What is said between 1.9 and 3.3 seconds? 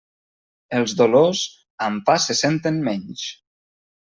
pa se senten menys.